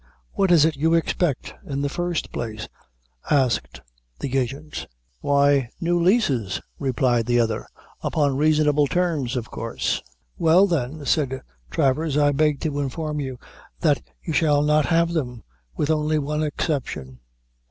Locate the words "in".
1.63-1.83